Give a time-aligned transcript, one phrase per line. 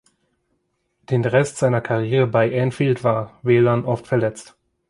[1.11, 4.55] Den Rest seiner Karriere bei Anfield war Whelan oft verletzt.